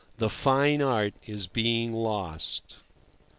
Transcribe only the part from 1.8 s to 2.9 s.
lost.